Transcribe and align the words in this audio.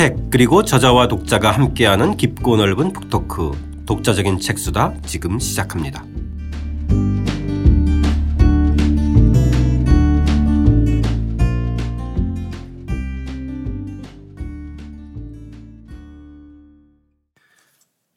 책 0.00 0.16
그리고 0.30 0.64
저자와 0.64 1.08
독자가 1.08 1.50
함께하는 1.50 2.16
깊고 2.16 2.56
넓은 2.56 2.94
북토크 2.94 3.84
독자적인 3.84 4.40
책수다 4.40 4.94
지금 5.02 5.38
시작합니다. 5.38 6.06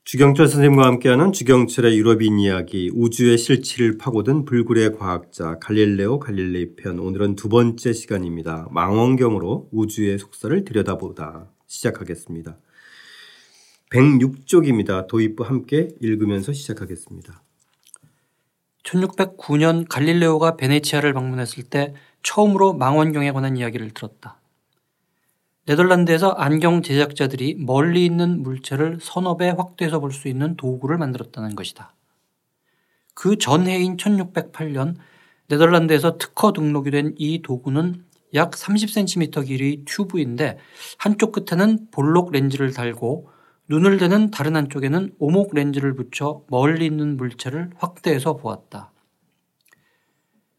주경철 0.06 0.48
선생님과 0.48 0.86
함께하는 0.86 1.34
주경철의 1.34 1.98
유럽인 1.98 2.40
이야기 2.40 2.92
우주의 2.94 3.38
실체를 3.38 3.98
파고든 3.98 4.46
불굴의 4.46 4.94
과학자 4.94 5.60
갈릴레오 5.60 6.20
갈릴레이 6.20 6.76
편 6.78 7.00
오늘은 7.00 7.36
두 7.36 7.50
번째 7.50 7.92
시간입니다. 7.92 8.70
망원경으로 8.72 9.68
우주의 9.74 10.18
속살을 10.18 10.64
들여다보다 10.64 11.53
시작하겠습니다. 11.74 12.58
106쪽입니다. 13.92 15.08
도입부 15.08 15.44
함께 15.44 15.90
읽으면서 16.02 16.54
시작하겠습니다. 16.54 17.42
1609년 18.84 19.88
갈릴레오가 19.90 20.56
베네치아를 20.56 21.14
방문했을 21.14 21.64
때 21.64 21.94
처음으로 22.22 22.74
망원경에 22.74 23.32
관한 23.32 23.58
이야기를 23.58 23.92
들었다. 23.92 24.40
네덜란드에서 25.66 26.30
안경 26.32 26.82
제작자들이 26.82 27.56
멀리 27.56 28.06
있는 28.06 28.44
물체를 28.44 29.00
서너 29.02 29.38
배 29.38 29.50
확대해서 29.50 30.00
볼 30.00 30.12
수 30.12 30.28
있는 30.28 30.56
도구를 30.58 30.98
만들었다는 30.98 31.56
것이다. 31.56 31.96
그 33.14 33.38
전해인 33.38 33.96
1608년 33.98 34.96
네덜란드에서 35.48 36.18
특허 36.18 36.52
등록이 36.52 36.92
된 36.92 37.14
이 37.18 37.42
도구는 37.42 38.04
약 38.34 38.52
30cm 38.52 39.46
길이의 39.46 39.84
튜브인데 39.86 40.58
한쪽 40.98 41.32
끝에는 41.32 41.88
볼록 41.92 42.32
렌즈를 42.32 42.74
달고 42.74 43.30
눈을 43.70 43.98
대는 43.98 44.32
다른 44.32 44.56
한쪽에는 44.56 45.14
오목 45.20 45.54
렌즈를 45.54 45.96
붙여 45.96 46.44
멀리 46.50 46.86
있는 46.86 47.18
물체를 47.18 47.72
확대해서 47.78 48.36
보았다. 48.36 48.92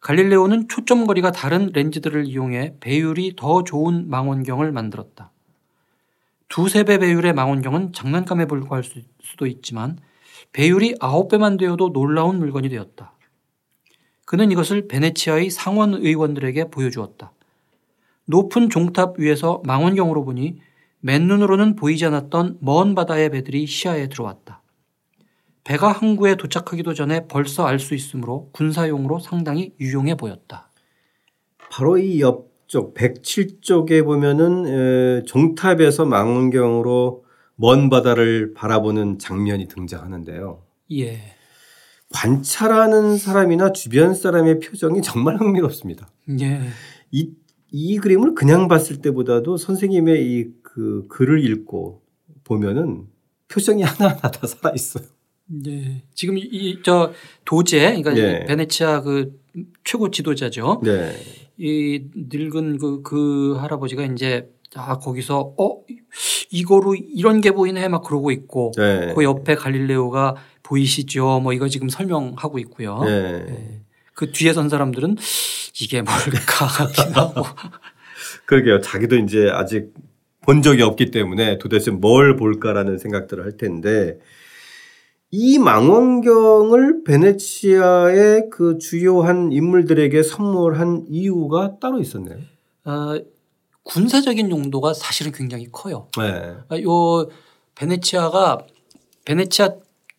갈릴레오는 0.01 0.69
초점 0.69 1.07
거리가 1.07 1.33
다른 1.33 1.71
렌즈들을 1.73 2.27
이용해 2.27 2.77
배율이 2.81 3.37
더 3.37 3.65
좋은 3.65 4.09
망원경을 4.09 4.71
만들었다. 4.71 5.33
두세 6.49 6.85
배 6.85 6.99
배율의 6.99 7.33
망원경은 7.33 7.93
장난감에 7.93 8.47
불과할 8.47 8.85
수도 8.85 9.47
있지만 9.47 9.99
배율이 10.53 10.97
아홉 11.01 11.31
배만 11.31 11.57
되어도 11.57 11.93
놀라운 11.93 12.39
물건이 12.39 12.69
되었다. 12.69 13.15
그는 14.27 14.51
이것을 14.51 14.89
베네치아의 14.89 15.51
상원 15.51 15.95
의원들에게 15.95 16.71
보여주었다. 16.71 17.33
높은 18.27 18.71
종탑 18.71 19.19
위에서 19.19 19.63
망원경으로 19.65 20.25
보니 20.25 20.59
맨눈으로는 21.01 21.77
보이지 21.77 22.07
않았던 22.07 22.59
먼 22.61 22.95
바다의 22.95 23.31
배들이 23.31 23.67
시야에 23.67 24.09
들어왔다. 24.09 24.63
배가 25.65 25.93
항구에 25.93 26.35
도착하기도 26.37 26.95
전에 26.95 27.27
벌써 27.27 27.67
알 27.67 27.79
수 27.79 27.95
있으므로 27.95 28.51
군사용으로 28.53 29.19
상당히 29.19 29.75
유용해 29.81 30.15
보였다. 30.15 30.71
바로 31.71 31.99
이 31.99 32.21
옆쪽 32.21 32.95
107쪽에 32.95 34.05
보면은 34.05 35.25
종탑에서 35.27 36.05
망원경으로 36.07 37.25
먼 37.57 37.89
바다를 37.91 38.53
바라보는 38.55 39.19
장면이 39.19 39.69
등장하는데요. 39.69 40.63
예. 40.93 41.21
관찰하는 42.13 43.17
사람이나 43.17 43.73
주변 43.73 44.15
사람의 44.15 44.61
표정이 44.61 45.03
정말 45.03 45.37
흥미롭습니다. 45.37 46.09
예. 46.41 46.61
이, 47.11 47.31
이 47.77 47.97
그림을 47.99 48.35
그냥 48.35 48.69
봤을 48.69 49.03
때보다도 49.03 49.57
선생님의 49.57 50.25
이 50.27 50.65
그 50.75 51.07
글을 51.09 51.45
읽고 51.45 52.03
보면은 52.43 53.05
표정이 53.47 53.83
하나하나 53.87 54.21
다 54.31 54.45
살아 54.47 54.75
있어요. 54.75 55.05
네. 55.47 56.03
지금 56.15 56.37
이 56.37 56.83
저 56.83 57.13
도제 57.45 57.79
그러니까 58.03 58.13
네. 58.13 58.45
베네치아 58.45 59.03
그 59.03 59.39
최고 59.85 60.11
지도자죠. 60.11 60.81
네. 60.83 61.15
이 61.59 62.07
늙은 62.17 62.79
그, 62.79 63.03
그 63.03 63.55
할아버지가 63.61 64.05
이제 64.07 64.51
아 64.75 64.99
거기서 64.99 65.55
어 65.57 65.83
이거로 66.51 66.97
이런 66.97 67.41
게 67.41 67.53
보이네 67.53 67.87
막 67.87 68.03
그러고 68.03 68.33
있고 68.33 68.73
네. 68.77 69.13
그 69.15 69.23
옆에 69.23 69.55
갈릴레오가 69.55 70.35
보이시죠? 70.65 71.39
뭐 71.41 71.53
이거 71.53 71.69
지금 71.69 71.89
설명하고 71.89 72.59
있고요. 72.59 72.99
네. 73.05 73.45
네. 73.45 73.81
그 74.15 74.33
뒤에 74.33 74.53
선 74.53 74.69
사람들은 74.69 75.17
이게 75.81 76.03
뭘까 76.03 76.67
하긴 76.67 77.15
하고. 77.15 77.45
그러게요. 78.47 78.81
자기도 78.81 79.17
이제 79.17 79.49
아직 79.51 79.93
본 80.41 80.63
적이 80.63 80.83
없기 80.83 81.11
때문에 81.11 81.59
도대체 81.59 81.91
뭘 81.91 82.37
볼까라는 82.37 82.99
생각들을 82.99 83.45
할 83.45 83.57
텐데 83.57 84.19
이 85.31 85.59
망원경을 85.59 87.03
베네치아의 87.05 88.51
그 88.51 88.79
주요한 88.79 89.51
인물들에게 89.51 90.23
선물한 90.23 91.07
이유가 91.09 91.79
따로 91.81 91.99
있었네요. 91.99 92.39
어, 92.85 93.19
군사적인 93.83 94.51
용도가 94.51 94.95
사실은 94.95 95.33
굉장히 95.33 95.67
커요. 95.73 96.09
네. 96.17 96.55
아, 96.69 96.81
요 96.81 97.29
베네치아가 97.75 98.59
베네치아 99.25 99.71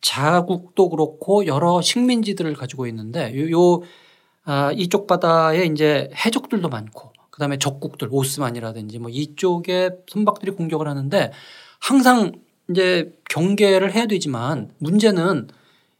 자국도 0.01 0.89
그렇고 0.89 1.45
여러 1.45 1.81
식민지들을 1.81 2.53
가지고 2.53 2.85
있는데 2.87 3.33
요, 3.39 3.51
요 3.51 3.81
아, 4.45 4.71
이쪽 4.71 5.07
바다에 5.07 5.65
이제 5.65 6.09
해적들도 6.13 6.69
많고 6.69 7.11
그다음에 7.31 7.57
적국들 7.57 8.07
오스만이라든지 8.11 8.99
뭐 8.99 9.09
이쪽에 9.09 9.89
선박들이 10.07 10.51
공격을 10.51 10.87
하는데 10.87 11.31
항상 11.79 12.31
이제 12.69 13.13
경계를 13.29 13.93
해야 13.93 14.05
되지만 14.05 14.71
문제는 14.77 15.47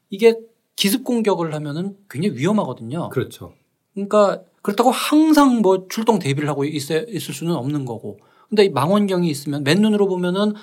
이게 0.09 0.35
기습 0.75 1.03
공격을 1.03 1.53
하면은 1.53 1.97
굉장히 2.09 2.37
위험하거든요. 2.37 3.09
그렇죠. 3.09 3.53
그러니까 3.93 4.41
그렇다고 4.61 4.91
항상 4.91 5.61
뭐 5.61 5.87
출동 5.89 6.19
대비를 6.19 6.49
하고 6.49 6.65
있어 6.65 6.97
있을 6.99 7.33
수는 7.33 7.53
없는 7.53 7.85
거고. 7.85 8.19
근데 8.49 8.65
이 8.65 8.69
망원경이 8.69 9.29
있으면 9.29 9.63
맨눈으로 9.63 10.07
보면은 10.07 10.53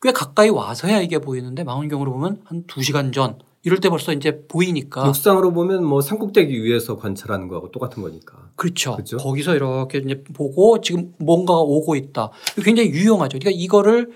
꽤 0.00 0.12
가까이 0.12 0.48
와서야 0.48 1.00
이게 1.00 1.18
보이는데 1.18 1.64
망원경으로 1.64 2.12
보면 2.12 2.42
한두 2.44 2.82
시간 2.82 3.12
전 3.12 3.38
이럴 3.64 3.78
때 3.80 3.88
벌써 3.88 4.12
이제 4.12 4.44
보이니까. 4.48 5.06
육상으로 5.06 5.52
보면 5.52 5.84
뭐 5.84 6.00
산꼭대기 6.00 6.64
위에서 6.64 6.96
관찰하는 6.96 7.46
거하고 7.48 7.70
똑같은 7.70 8.02
거니까. 8.02 8.50
그렇죠. 8.56 8.92
그렇죠? 8.94 9.18
거기서 9.18 9.54
이렇게 9.54 9.98
이제 9.98 10.22
보고 10.34 10.80
지금 10.80 11.12
뭔가가 11.18 11.60
오고 11.60 11.94
있다. 11.94 12.30
굉장히 12.64 12.90
유용하죠. 12.90 13.38
그러니까 13.38 13.60
이거를 13.62 14.10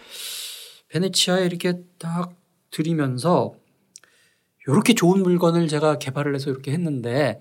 베네치아에 0.89 1.47
이렇게 1.47 1.81
딱 1.99 2.35
들이면서 2.71 3.55
이렇게 4.67 4.95
좋은 4.95 5.23
물건을 5.23 5.69
제가 5.69 5.99
개발을 5.99 6.35
해서 6.35 6.51
이렇게 6.51 6.73
했는데 6.73 7.41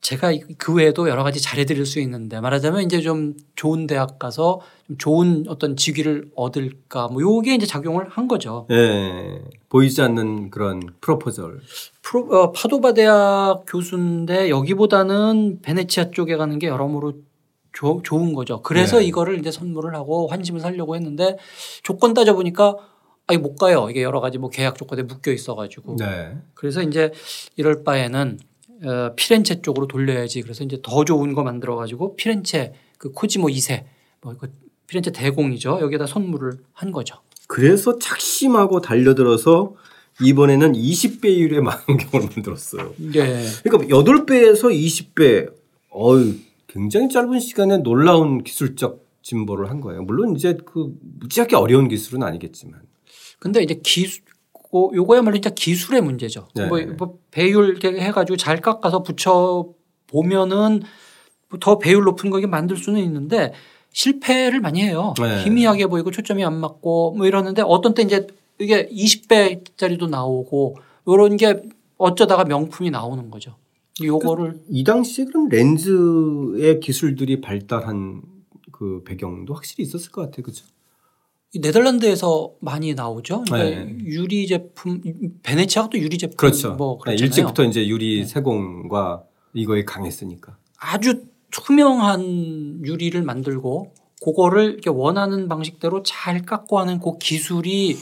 제가 0.00 0.32
그 0.58 0.74
외에도 0.74 1.08
여러 1.08 1.24
가지 1.24 1.40
잘해드릴 1.40 1.84
수 1.84 1.98
있는데 2.00 2.40
말하자면 2.40 2.82
이제 2.82 3.00
좀 3.00 3.34
좋은 3.56 3.86
대학 3.86 4.18
가서 4.18 4.60
좀 4.86 4.98
좋은 4.98 5.44
어떤 5.48 5.74
직위를 5.76 6.30
얻을까 6.36 7.08
뭐 7.08 7.20
요게 7.22 7.54
이제 7.54 7.66
작용을 7.66 8.08
한 8.08 8.28
거죠. 8.28 8.66
예. 8.70 9.42
보이지 9.68 10.00
않는 10.02 10.50
그런 10.50 10.80
프로포절. 11.00 11.60
프로, 12.02 12.28
어, 12.30 12.52
파도바 12.52 12.94
대학 12.94 13.64
교수인데 13.66 14.48
여기보다는 14.50 15.60
베네치아 15.62 16.10
쪽에 16.12 16.36
가는 16.36 16.58
게 16.58 16.68
여러모로 16.68 17.14
조, 17.72 18.00
좋은 18.02 18.32
거죠. 18.32 18.62
그래서 18.62 18.98
네. 19.00 19.06
이거를 19.06 19.38
이제 19.38 19.50
선물을 19.50 19.94
하고 19.94 20.28
환심을 20.28 20.60
살려고 20.60 20.94
했는데 20.94 21.36
조건 21.82 22.14
따져보니까 22.14 22.76
아니 23.26 23.38
못 23.38 23.56
가요. 23.56 23.88
이게 23.90 24.02
여러 24.02 24.20
가지 24.20 24.38
뭐 24.38 24.50
계약 24.50 24.78
조건에 24.78 25.02
묶여 25.02 25.32
있어가지고. 25.32 25.96
네. 25.98 26.36
그래서 26.54 26.80
이제 26.80 27.12
이럴 27.56 27.82
바에는 27.82 28.38
어, 28.84 29.12
피렌체 29.16 29.62
쪽으로 29.62 29.86
돌려야지. 29.86 30.42
그래서 30.42 30.64
이제 30.64 30.78
더 30.82 31.04
좋은 31.04 31.32
거 31.34 31.42
만들어 31.42 31.76
가지고 31.76 32.14
피렌체 32.16 32.72
그 32.98 33.12
코지모 33.12 33.48
2세 33.48 33.84
뭐 34.22 34.34
그 34.38 34.50
피렌체 34.86 35.10
대공이죠. 35.10 35.78
여기에다 35.80 36.06
선물을 36.06 36.58
한 36.72 36.92
거죠. 36.92 37.16
그래서 37.48 37.98
착심하고 37.98 38.80
달려들어서 38.80 39.74
이번에는 40.22 40.72
20배율의 40.74 41.60
망원경을 41.60 42.28
만들었어요. 42.36 42.94
네. 42.96 43.44
그러니까 43.64 43.96
8배에서 43.96 44.70
20배. 44.72 45.52
어유 45.92 46.34
굉장히 46.68 47.08
짧은 47.08 47.40
시간에 47.40 47.78
놀라운 47.78 48.44
기술적 48.44 49.04
진보를 49.22 49.70
한 49.70 49.80
거예요. 49.80 50.02
물론 50.02 50.36
이제 50.36 50.56
그 50.64 50.94
무지하게 51.20 51.56
어려운 51.56 51.88
기술은 51.88 52.22
아니겠지만. 52.22 52.80
근데 53.38 53.62
이제 53.62 53.80
기술 53.82 54.22
요거야말로 54.94 55.36
진짜 55.36 55.50
기술의 55.50 56.02
문제죠. 56.02 56.48
네. 56.54 56.66
뭐, 56.66 56.80
뭐 56.98 57.18
배율 57.30 57.78
해가지고 57.82 58.36
잘 58.36 58.60
깎아서 58.60 59.02
붙여 59.02 59.68
보면은 60.06 60.82
더 61.60 61.78
배율 61.78 62.04
높은 62.04 62.30
거 62.30 62.38
이게 62.38 62.46
만들 62.46 62.76
수는 62.76 63.00
있는데 63.02 63.52
실패를 63.92 64.60
많이 64.60 64.82
해요. 64.82 65.14
네. 65.18 65.42
희미하게 65.44 65.86
보이고 65.86 66.10
초점이 66.10 66.44
안 66.44 66.54
맞고 66.60 67.14
뭐 67.16 67.26
이러는데 67.26 67.62
어떤 67.64 67.94
때 67.94 68.02
이제 68.02 68.26
이게 68.58 68.88
20배짜리도 68.88 70.08
나오고 70.08 70.76
요런 71.08 71.36
게 71.36 71.62
어쩌다가 71.98 72.44
명품이 72.44 72.90
나오는 72.90 73.30
거죠. 73.30 73.56
요거를 74.02 74.52
그, 74.52 74.64
이 74.68 74.84
당시에 74.84 75.24
그런 75.24 75.48
렌즈의 75.48 76.80
기술들이 76.80 77.40
발달한 77.40 78.22
그 78.70 79.02
배경도 79.04 79.54
확실히 79.54 79.84
있었을 79.84 80.10
것 80.10 80.22
같아요. 80.22 80.42
그죠? 80.42 80.66
네덜란드에서 81.54 82.52
많이 82.60 82.94
나오죠. 82.94 83.44
그러니까 83.44 83.84
네. 83.84 83.98
유리 84.04 84.46
제품 84.46 85.00
베네치아가 85.42 85.88
또 85.90 85.98
유리 85.98 86.18
제품 86.18 86.36
그렇죠. 86.36 86.74
뭐 86.74 86.94
네, 86.98 87.16
그렇잖아요. 87.16 87.24
일찍부터 87.24 87.64
이제 87.64 87.86
유리 87.86 88.24
세공과 88.24 89.22
이거에 89.54 89.84
강했으니까. 89.84 90.56
아주 90.78 91.24
투명한 91.50 92.84
유리를 92.84 93.20
만들고 93.22 93.94
그거를 94.22 94.72
이렇게 94.72 94.90
원하는 94.90 95.48
방식대로 95.48 96.02
잘 96.02 96.42
깎고 96.42 96.78
하는 96.78 96.98
그 97.00 97.16
기술이 97.18 97.96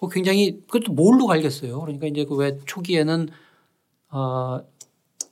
그 0.00 0.08
굉장히 0.08 0.60
그것도 0.66 0.92
뭘로 0.92 1.26
갈겠어요. 1.26 1.80
그러니까 1.80 2.06
이제 2.06 2.24
그 2.24 2.36
왜 2.36 2.58
초기에는 2.66 3.28
어 4.10 4.60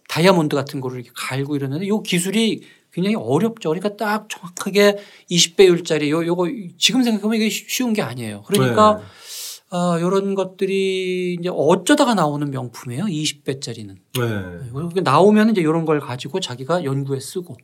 다이아몬드 0.09 0.55
같은 0.57 0.81
거를 0.81 1.01
이렇게 1.01 1.11
갈고 1.15 1.57
이러는데 1.57 1.87
이 1.87 1.91
기술이 2.05 2.63
굉장히 2.97 3.15
어렵죠. 3.15 3.69
그러니까 3.69 3.95
딱 3.97 4.27
정확하게 4.31 4.97
20배율짜리 5.31 6.09
요 6.09 6.25
요거 6.25 6.47
지금 6.79 7.03
생각하면 7.03 7.37
이게 7.37 7.51
쉬- 7.51 7.67
쉬운 7.69 7.93
게 7.93 8.01
아니에요. 8.01 8.43
그러니까 8.47 8.97
네. 8.99 9.77
어 9.77 10.01
요런 10.01 10.35
것들이 10.35 11.35
이제 11.39 11.51
어쩌다가 11.53 12.15
나오는 12.15 12.51
명품이에요. 12.51 13.05
20배짜리는. 13.05 13.97
네. 14.15 15.01
나오면 15.03 15.51
이제 15.51 15.61
이런 15.61 15.85
걸 15.85 16.01
가지고 16.01 16.41
자기가 16.41 16.85
연구에 16.85 17.21
쓰고 17.21 17.59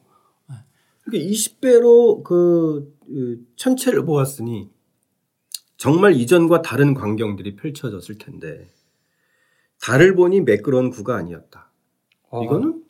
그러니까 1.04 1.30
20배로 1.30 2.22
그, 2.22 2.94
그 3.06 3.38
천체를 3.56 4.04
보았으니 4.04 4.68
정말 5.78 6.14
이전과 6.14 6.60
다른 6.60 6.92
광경들이 6.92 7.56
펼쳐졌을 7.56 8.18
텐데 8.18 8.68
달을 9.80 10.14
보니 10.14 10.42
매끄러운 10.42 10.90
구가 10.90 11.16
아니었다. 11.16 11.72
어. 12.28 12.44
이거는 12.44 12.84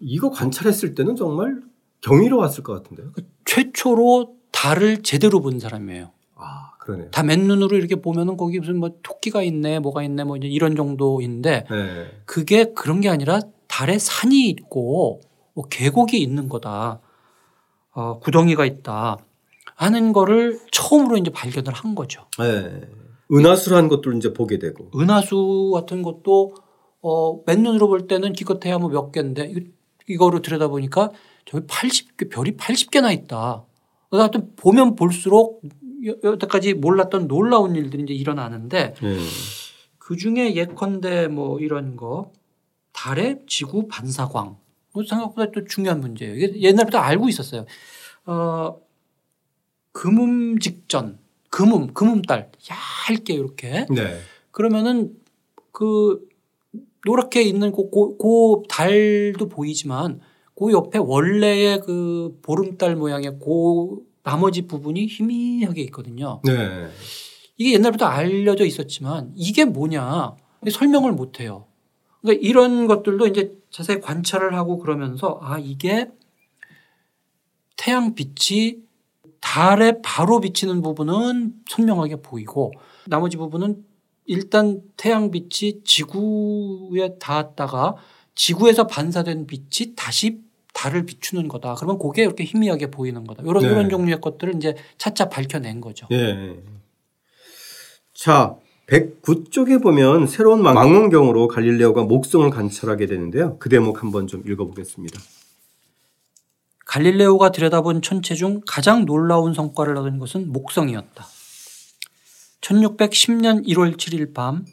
이거 0.00 0.30
관찰했을 0.30 0.94
때는 0.94 1.16
정말 1.16 1.60
경이로웠을 2.02 2.62
것 2.62 2.72
같은데요. 2.82 3.12
최초로 3.44 4.34
달을 4.50 5.02
제대로 5.02 5.40
본 5.40 5.58
사람이에요. 5.58 6.10
아 6.36 6.72
그러네요. 6.80 7.10
다 7.10 7.22
맨눈으로 7.22 7.76
이렇게 7.76 7.96
보면은 7.96 8.36
거기 8.36 8.58
무슨 8.58 8.78
뭐 8.78 8.90
토끼가 9.02 9.42
있네, 9.42 9.78
뭐가 9.80 10.02
있네, 10.02 10.24
뭐 10.24 10.36
이런 10.38 10.74
정도인데 10.76 11.64
네. 11.70 12.06
그게 12.24 12.72
그런 12.72 13.00
게 13.00 13.08
아니라 13.08 13.40
달에 13.68 13.98
산이 13.98 14.48
있고 14.48 15.20
뭐 15.54 15.64
계곡이 15.68 16.20
있는 16.20 16.48
거다, 16.48 17.00
어, 17.92 18.18
구덩이가 18.20 18.64
있다 18.64 19.18
하는 19.76 20.12
거를 20.12 20.58
처음으로 20.72 21.16
이제 21.18 21.30
발견을 21.30 21.72
한 21.72 21.94
거죠. 21.94 22.26
네. 22.38 22.80
은하수란 23.32 23.88
것들을 23.88 24.16
이제 24.16 24.32
보게 24.32 24.58
되고. 24.58 24.90
은하수 24.98 25.70
같은 25.74 26.02
것도 26.02 26.54
어, 27.02 27.42
맨눈으로 27.46 27.88
볼 27.88 28.06
때는 28.08 28.32
기껏해야 28.32 28.78
뭐 28.78 28.90
몇 28.90 29.12
개인데 29.12 29.52
이거, 30.10 30.26
이거로 30.26 30.42
들여다보니까 30.42 31.10
저기 31.44 31.66
80개 31.66 32.30
별이 32.30 32.56
80개나 32.56 33.12
있다. 33.12 33.64
그래서 34.08 34.22
하여튼 34.22 34.54
보면 34.56 34.96
볼수록 34.96 35.62
여- 36.06 36.16
여태까지 36.22 36.74
몰랐던 36.74 37.28
놀라운 37.28 37.76
일들이 37.76 38.02
이제 38.04 38.14
일어나는데 38.14 38.94
네. 39.00 39.18
그 39.98 40.16
중에 40.16 40.54
예컨대 40.54 41.28
뭐 41.28 41.60
이런 41.60 41.96
거 41.96 42.32
달의 42.92 43.42
지구 43.46 43.86
반사광 43.88 44.56
생각보다 45.08 45.52
또 45.52 45.64
중요한 45.64 46.00
문제예요. 46.00 46.34
이게 46.34 46.60
옛날부터 46.60 46.98
알고 46.98 47.28
있었어요. 47.28 47.64
어, 48.26 48.76
금음 49.92 50.58
직전 50.58 51.18
금음 51.50 51.92
금음달 51.94 52.50
얇게 53.08 53.34
이렇게 53.34 53.86
네. 53.90 54.18
그러면은 54.50 55.14
그 55.72 56.28
노랗게 57.06 57.42
있는 57.42 57.72
그, 57.72 57.90
그, 57.90 58.16
그 58.16 58.62
달도 58.68 59.48
보이지만 59.48 60.20
그 60.54 60.72
옆에 60.72 60.98
원래의 60.98 61.80
그 61.80 62.38
보름달 62.42 62.96
모양의 62.96 63.38
그 63.38 64.04
나머지 64.22 64.66
부분이 64.66 65.06
희미하게 65.06 65.82
있거든요. 65.84 66.40
네. 66.44 66.88
이게 67.56 67.74
옛날부터 67.74 68.06
알려져 68.06 68.64
있었지만 68.64 69.32
이게 69.34 69.64
뭐냐 69.64 70.36
설명을 70.70 71.12
못 71.12 71.40
해요. 71.40 71.66
그러니까 72.20 72.46
이런 72.46 72.86
것들도 72.86 73.26
이제 73.26 73.56
자세히 73.70 74.00
관찰을 74.00 74.54
하고 74.54 74.78
그러면서 74.78 75.38
아 75.42 75.58
이게 75.58 76.10
태양 77.76 78.14
빛이 78.14 78.80
달에 79.40 80.02
바로 80.02 80.40
비치는 80.40 80.82
부분은 80.82 81.54
선명하게 81.68 82.16
보이고 82.16 82.72
나머지 83.06 83.38
부분은 83.38 83.84
일단 84.34 84.80
태양 84.96 85.32
빛이 85.32 85.82
지구에 85.84 87.18
닿았다가 87.18 87.96
지구에서 88.36 88.86
반사된 88.86 89.48
빛이 89.48 89.94
다시 89.96 90.38
달을 90.72 91.04
비추는 91.04 91.48
거다. 91.48 91.74
그러면 91.74 91.98
그게 91.98 92.22
이렇게 92.22 92.44
희미하게 92.44 92.92
보이는 92.92 93.26
거다. 93.26 93.42
이런 93.42 93.60
네. 93.60 93.68
이런 93.70 93.90
종류의 93.90 94.20
것들을 94.20 94.54
이제 94.54 94.76
차차 94.98 95.28
밝혀낸 95.28 95.80
거죠. 95.80 96.06
예. 96.12 96.60
자, 98.14 98.54
109쪽에 98.86 99.82
보면 99.82 100.28
새로운 100.28 100.62
망- 100.62 100.74
망원경으로 100.74 101.48
갈릴레오가 101.48 102.04
목성을 102.04 102.48
관찰하게 102.50 103.06
되는데요. 103.06 103.56
그 103.58 103.68
대목 103.68 104.00
한번 104.00 104.28
좀 104.28 104.44
읽어보겠습니다. 104.46 105.18
갈릴레오가 106.86 107.50
들여다본 107.50 108.00
천체 108.02 108.36
중 108.36 108.60
가장 108.64 109.06
놀라운 109.06 109.54
성과를 109.54 109.96
얻은 109.96 110.20
것은 110.20 110.52
목성이었다. 110.52 111.26
1610년 112.60 113.66
1월 113.66 113.96
7일 113.96 114.34
밤 114.34 114.64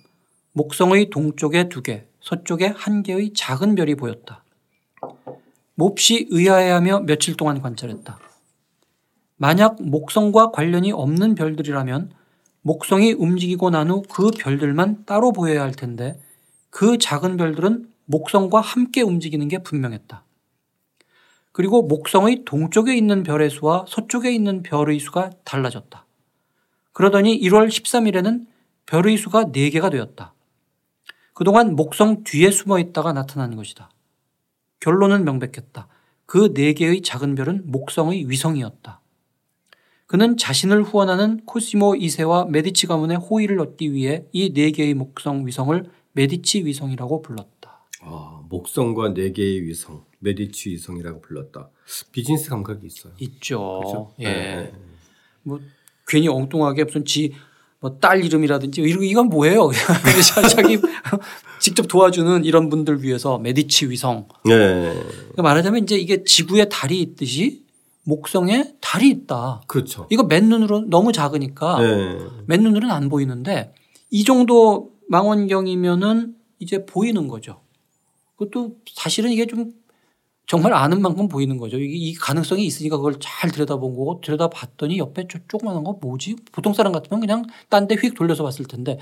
목성의 0.54 1.10
동쪽에 1.10 1.70
두 1.70 1.82
개, 1.82 2.06
서쪽에 2.22 2.68
한 2.68 3.04
개의 3.04 3.34
작은 3.34 3.76
별이 3.76 3.96
보였다. 3.96 4.44
몹시 5.76 6.28
의아해하며 6.30 7.02
며칠 7.02 7.36
동안 7.38 7.62
관찰했다. 7.62 8.20
만약 9.38 9.82
목성과 9.82 10.52
관련이 10.52 10.92
없는 10.92 11.36
별들이라면 11.36 12.12
목성이 12.62 13.14
움직이고 13.14 13.70
난 13.70 13.90
후 13.90 14.02
그 14.02 14.32
별들만 14.32 15.06
따로 15.06 15.32
보여야 15.32 15.62
할 15.62 15.72
텐데 15.72 16.20
그 16.70 16.98
작은 16.98 17.38
별들은 17.38 17.88
목성과 18.06 18.60
함께 18.60 19.02
움직이는 19.02 19.48
게 19.48 19.60
분명했다. 19.60 20.24
그리고 21.52 21.84
목성의 21.84 22.44
동쪽에 22.46 22.96
있는 22.96 23.24
별의 23.24 23.50
수와 23.50 23.86
서쪽에 23.88 24.32
있는 24.32 24.64
별의 24.64 25.00
수가 25.00 25.30
달라졌다. 25.44 26.07
그러더니 26.98 27.40
1월 27.42 27.68
13일에는 27.68 28.48
별의 28.88 29.18
수가 29.18 29.52
4개가 29.52 29.92
되었다. 29.92 30.34
그동안 31.36 31.76
목성 31.76 32.24
뒤에 32.24 32.50
숨어 32.50 32.80
있다가 32.80 33.14
나타난 33.14 33.56
것이다. 33.56 33.92
결론은 34.80 35.24
명백했다. 35.24 35.88
그 36.26 36.54
4개의 36.54 37.04
작은 37.04 37.36
별은 37.36 37.62
목성의 37.68 38.28
위성이었다. 38.28 39.00
그는 40.08 40.38
자신을 40.38 40.82
후원하는 40.82 41.46
코시모 41.46 41.94
2세와 41.94 42.50
메디치 42.50 42.88
가문의 42.88 43.18
호의를 43.18 43.60
얻기 43.60 43.94
위해 43.94 44.26
이 44.32 44.52
4개의 44.52 44.96
목성 44.96 45.46
위성을 45.46 45.88
메디치 46.14 46.66
위성이라고 46.66 47.22
불렀다. 47.22 47.86
아, 48.02 48.42
목성과 48.50 49.14
네 49.14 49.32
개의 49.34 49.62
위성, 49.66 50.04
메디치 50.18 50.72
위성이라고 50.72 51.22
불렀다. 51.22 51.70
비즈니스 52.12 52.50
감각이 52.50 52.88
있어요. 52.88 53.14
있죠. 53.20 53.82
그렇죠? 53.82 54.16
예. 54.22 54.26
네. 54.26 54.74
뭐 55.44 55.60
괜히 56.08 56.28
엉뚱하게 56.28 56.86
무슨 56.86 57.06
지 57.06 57.32
뭐 57.80 58.00
딸 58.00 58.24
이름이라든지 58.26 58.82
이런 58.82 59.04
이건 59.04 59.30
뭐예요? 59.30 59.70
자기 60.52 60.80
직접 61.60 61.88
도와주는 61.88 62.44
이런 62.44 62.70
분들 62.70 63.04
위해서 63.04 63.38
메디치 63.38 63.90
위성. 63.92 64.28
네. 64.46 64.52
그러니까 64.54 65.44
말하자면 65.44 65.84
이제 65.84 65.96
이게 65.96 66.24
지구에 66.24 66.70
달이 66.70 67.00
있듯이 67.02 67.64
목성에 68.04 68.74
달이 68.82 69.10
있다. 69.10 69.62
그렇죠. 69.68 70.08
이거 70.10 70.24
맨눈으로 70.24 70.86
너무 70.88 71.12
작으니까 71.12 71.80
네. 71.80 72.18
맨눈으로는 72.48 72.90
안 72.90 73.10
보이는데 73.10 73.74
이 74.10 74.24
정도 74.24 74.94
망원경이면은 75.10 76.34
이제 76.60 76.84
보이는 76.86 77.28
거죠. 77.28 77.62
그것도 78.38 78.78
사실은 78.92 79.32
이게 79.32 79.46
좀 79.46 79.72
정말 80.48 80.74
아는 80.74 81.02
만큼 81.02 81.28
보이는 81.28 81.58
거죠. 81.58 81.78
이게 81.78 81.94
이 81.94 82.14
가능성이 82.14 82.66
있으니까 82.66 82.96
그걸 82.96 83.16
잘 83.20 83.52
들여다본 83.52 83.98
거고 83.98 84.22
들여다봤더니 84.24 84.98
옆에 84.98 85.28
저 85.30 85.40
조그마한 85.50 85.84
거 85.84 85.98
뭐지? 86.02 86.38
보통 86.54 86.74
사람 86.74 86.94
같으면 86.94 87.20
그냥 87.20 87.44
딴 87.70 87.86
데 87.88 87.96
휙 87.96 88.16
돌려서 88.16 88.44
봤을 88.44 88.66
텐데 88.66 88.98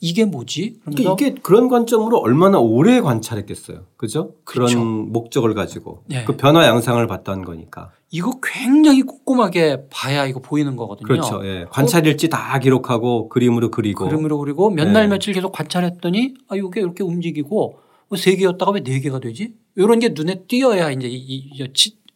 이게 0.00 0.24
뭐지? 0.24 0.80
그러니까 0.86 1.12
이게 1.12 1.34
그런 1.42 1.68
관점으로 1.68 2.18
얼마나 2.18 2.58
오래 2.58 3.00
관찰했겠어요. 3.02 3.84
그죠? 3.98 4.32
그런 4.44 4.68
그렇죠. 4.68 4.84
목적을 4.84 5.52
가지고 5.52 6.02
네. 6.06 6.24
그 6.24 6.36
변화 6.38 6.66
양상을 6.66 7.06
봤다는 7.06 7.44
거니까. 7.44 7.90
이거 8.10 8.38
굉장히 8.42 9.02
꼼꼼하게 9.02 9.88
봐야 9.90 10.24
이거 10.24 10.40
보이는 10.40 10.76
거거든요. 10.76 11.08
그렇죠. 11.08 11.44
예. 11.44 11.66
관찰일지 11.70 12.30
다 12.30 12.58
기록하고 12.58 13.28
그림으로 13.28 13.70
그리고. 13.70 14.06
그림으로 14.06 14.38
그리고 14.38 14.70
몇날 14.70 15.02
네. 15.02 15.08
며칠 15.08 15.34
계속 15.34 15.52
관찰했더니 15.52 16.34
아 16.48 16.56
이게 16.56 16.80
이렇게 16.80 17.02
움직이고 17.02 17.72
뭐 17.72 17.85
세 18.16 18.36
개였다가 18.36 18.72
왜 18.72 18.82
네 18.82 19.00
개가 19.00 19.18
되지? 19.20 19.54
이런 19.74 19.98
게 19.98 20.10
눈에 20.10 20.44
띄어야 20.46 20.90
이제 20.90 21.08
이, 21.08 21.16
이- 21.16 21.68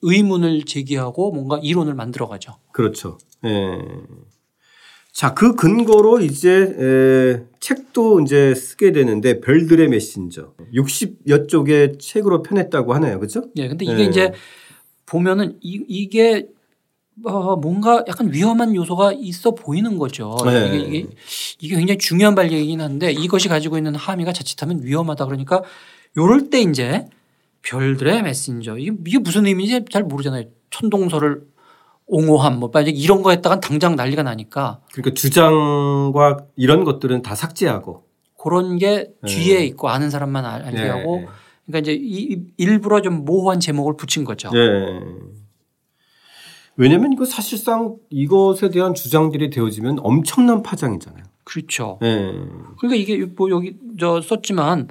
의문을 0.02 0.64
제기하고 0.64 1.32
뭔가 1.32 1.58
이론을 1.62 1.94
만들어 1.94 2.26
가죠. 2.28 2.56
그렇죠. 2.72 3.18
예. 3.44 3.50
자, 5.12 5.34
그 5.34 5.54
근거로 5.56 6.20
이제 6.20 6.50
에, 6.50 7.44
책도 7.60 8.20
이제 8.20 8.54
쓰게 8.54 8.92
되는데 8.92 9.40
별들의 9.40 9.88
메신저 9.88 10.54
60여 10.72 11.48
쪽의 11.48 11.98
책으로 11.98 12.42
펴냈다고 12.42 12.94
하네요. 12.94 13.18
그죠? 13.20 13.42
예, 13.56 13.68
근데 13.68 13.84
이게 13.84 13.96
네. 13.96 14.04
이제 14.04 14.32
보면은 15.04 15.58
이, 15.60 15.84
이게 15.88 16.48
어, 17.24 17.56
뭔가 17.56 18.04
약간 18.08 18.32
위험한 18.32 18.74
요소가 18.74 19.12
있어 19.12 19.50
보이는 19.52 19.98
거죠. 19.98 20.36
네. 20.44 20.66
이게, 20.76 20.78
이게, 20.98 21.06
이게 21.60 21.76
굉장히 21.76 21.98
중요한 21.98 22.34
발견이긴 22.34 22.80
한데 22.80 23.12
이것이 23.12 23.48
가지고 23.48 23.76
있는 23.76 23.94
함의가 23.94 24.32
자칫하면 24.32 24.82
위험하다 24.82 25.26
그러니까 25.26 25.62
요럴 26.16 26.50
때 26.50 26.60
이제 26.62 27.06
별들의 27.62 28.22
메신저 28.22 28.78
이게, 28.78 28.92
이게 29.06 29.18
무슨 29.18 29.46
의미인지 29.46 29.84
잘 29.90 30.02
모르잖아요. 30.04 30.44
천동설을 30.70 31.42
옹호함 32.06 32.58
뭐 32.58 32.70
이런 32.86 33.22
거 33.22 33.30
했다간 33.30 33.60
당장 33.60 33.94
난리가 33.96 34.22
나니까 34.22 34.80
그러니까 34.92 35.14
주장과 35.14 36.38
이런 36.56 36.84
것들은 36.84 37.22
다 37.22 37.34
삭제하고. 37.34 38.04
그런 38.42 38.78
게 38.78 39.10
네. 39.22 39.28
뒤에 39.28 39.64
있고 39.66 39.90
아는 39.90 40.08
사람만 40.10 40.44
알- 40.46 40.62
알게 40.64 40.82
네. 40.82 40.88
하고 40.88 41.26
그러니까 41.66 41.78
이제 41.80 41.92
이, 41.92 42.32
이- 42.32 42.42
일부러 42.56 43.02
좀 43.02 43.24
모호한 43.26 43.60
제목을 43.60 43.96
붙인 43.96 44.24
거죠. 44.24 44.50
네. 44.50 44.58
왜냐면 46.76 47.12
이거 47.12 47.24
사실상 47.24 47.96
이것에 48.10 48.70
대한 48.70 48.94
주장들이 48.94 49.50
되어지면 49.50 49.98
엄청난 50.00 50.62
파장이잖아요. 50.62 51.24
그렇죠. 51.44 51.98
네. 52.00 52.32
그러니까 52.78 52.94
이게 52.94 53.24
뭐 53.24 53.50
여기 53.50 53.76
저 53.98 54.20
썼지만 54.20 54.88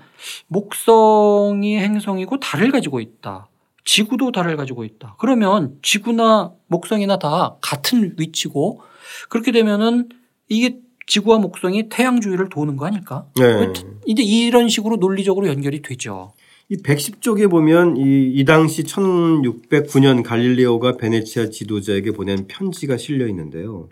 목성이 0.48 1.78
행성이고 1.78 2.40
달을 2.40 2.72
가지고 2.72 3.00
있다. 3.00 3.48
지구도 3.86 4.32
달을 4.32 4.58
가지고 4.58 4.84
있다. 4.84 5.16
그러면 5.20 5.78
지구나 5.82 6.52
목성이나 6.68 7.18
다 7.18 7.56
같은 7.62 8.16
위치고 8.20 8.82
그렇게 9.30 9.52
되면은 9.52 10.10
이게 10.48 10.80
지구와 11.08 11.40
목성이 11.40 11.90
태양 11.90 12.22
주위를 12.22 12.50
도는 12.50 12.78
거 12.78 12.86
아닐까? 12.86 13.26
네. 13.36 13.74
이제 14.06 14.22
이런 14.22 14.70
식으로 14.70 14.98
논리적으로 14.98 15.48
연결이 15.48 15.82
되죠. 15.82 16.34
이 16.70 16.78
110쪽에 16.78 17.50
보면 17.50 17.98
이, 17.98 18.32
이 18.32 18.46
당시 18.46 18.84
1609년 18.84 20.24
갈릴레오가 20.24 20.98
베네치아 20.98 21.50
지도자에게 21.50 22.12
보낸 22.12 22.46
편지가 22.48 22.98
실려 22.98 23.28
있는데요. 23.28 23.90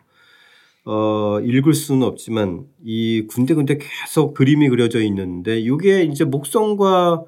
어, 0.86 1.40
읽을 1.42 1.74
수는 1.74 2.04
없지만 2.04 2.66
이 2.84 3.26
군데군데 3.28 3.80
계속 3.80 4.36
그림이 4.36 4.70
그려져 4.70 5.02
있는데 5.02 5.60
이게 5.60 6.04
이제 6.04 6.24
목성과 6.24 7.24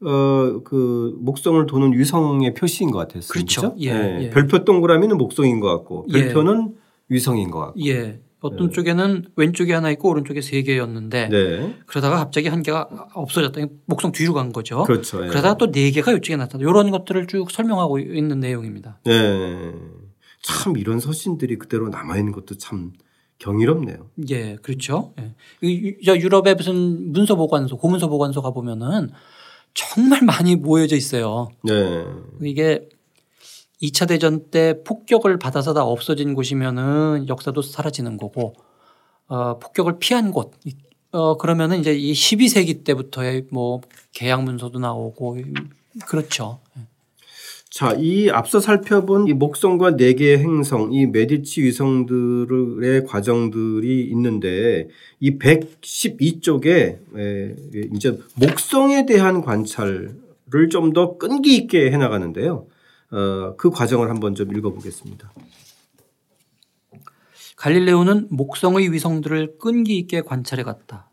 어, 0.00 0.60
그 0.64 1.16
목성을 1.18 1.64
도는 1.66 1.96
위성의 1.96 2.54
표시인 2.54 2.90
것 2.90 2.98
같았어요. 2.98 3.28
그렇죠. 3.28 3.74
예, 3.78 3.92
네. 3.92 4.18
예. 4.24 4.30
별표 4.30 4.64
동그라미는 4.64 5.16
목성인 5.16 5.60
것 5.60 5.68
같고 5.76 6.06
예. 6.10 6.24
별표는 6.24 6.74
위성인 7.08 7.50
것 7.50 7.60
같고. 7.60 7.86
예. 7.86 8.20
어떤 8.40 8.68
네. 8.68 8.72
쪽에는 8.72 9.24
왼쪽에 9.36 9.72
하나 9.72 9.90
있고 9.90 10.10
오른쪽에 10.10 10.40
세 10.40 10.62
개였는데 10.62 11.28
네. 11.28 11.76
그러다가 11.86 12.16
갑자기 12.18 12.48
한 12.48 12.62
개가 12.62 12.88
없어졌다. 13.14 13.60
목성 13.86 14.12
뒤로 14.12 14.32
간 14.34 14.52
거죠. 14.52 14.84
그렇죠. 14.84 15.22
예. 15.22 15.26
어? 15.26 15.30
그러다가 15.30 15.56
또 15.56 15.70
네 15.70 15.90
개가 15.90 16.12
이쪽에 16.12 16.36
나타나. 16.36 16.62
이런 16.62 16.90
것들을 16.90 17.26
쭉 17.26 17.50
설명하고 17.50 17.98
있는 17.98 18.40
내용입니다. 18.40 19.00
네. 19.04 19.72
참 20.42 20.76
이런 20.76 21.00
서신들이 21.00 21.56
그대로 21.56 21.88
남아 21.88 22.16
있는 22.16 22.32
것도 22.32 22.56
참 22.58 22.92
경이롭네요. 23.38 24.10
예, 24.30 24.56
그렇죠. 24.56 25.14
예. 25.20 25.34
유럽의 25.62 26.54
무슨 26.54 27.12
문서 27.12 27.36
보관소, 27.36 27.76
고문서 27.76 28.08
보관소 28.08 28.42
가 28.42 28.50
보면은 28.50 29.10
정말 29.74 30.22
많이 30.22 30.56
모여져 30.56 30.96
있어요. 30.96 31.48
네. 31.62 32.04
이게 32.42 32.88
2차 33.82 34.08
대전 34.08 34.50
때 34.50 34.82
폭격을 34.84 35.38
받아서 35.38 35.72
다 35.74 35.84
없어진 35.84 36.34
곳이면은 36.34 37.26
역사도 37.28 37.62
사라지는 37.62 38.16
거고, 38.16 38.54
어, 39.28 39.58
폭격을 39.58 39.98
피한 39.98 40.32
곳, 40.32 40.52
이- 40.64 40.74
어, 41.12 41.36
그러면은 41.36 41.78
이제 41.80 41.94
이 41.94 42.12
12세기 42.12 42.84
때부터의 42.84 43.46
뭐 43.50 43.80
계약 44.12 44.42
문서도 44.44 44.78
나오고, 44.78 45.38
그렇죠. 46.06 46.58
자, 47.70 47.92
이 47.96 48.30
앞서 48.30 48.60
살펴본 48.60 49.28
이 49.28 49.34
목성과 49.34 49.96
네 49.96 50.14
개의 50.14 50.38
행성, 50.38 50.92
이 50.92 51.06
메디치 51.06 51.62
위성들의 51.62 53.04
과정들이 53.06 54.04
있는데 54.10 54.88
이 55.20 55.38
112쪽에 55.38 56.98
이제 57.94 58.18
목성에 58.36 59.06
대한 59.06 59.42
관찰을 59.42 60.16
좀 60.70 60.92
더 60.94 61.18
끈기 61.18 61.54
있게 61.56 61.90
해 61.92 61.96
나가는데요. 61.98 62.66
어, 63.10 63.56
그 63.56 63.70
과정을 63.70 64.10
한번 64.10 64.34
좀 64.34 64.54
읽어보겠습니다. 64.54 65.32
갈릴레오는 67.56 68.28
목성의 68.30 68.92
위성들을 68.92 69.58
끈기 69.58 69.98
있게 69.98 70.20
관찰해 70.22 70.62
갔다. 70.62 71.10